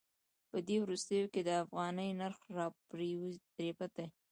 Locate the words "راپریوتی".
2.57-4.07